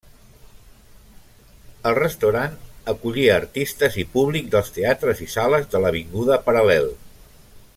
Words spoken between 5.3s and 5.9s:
sales de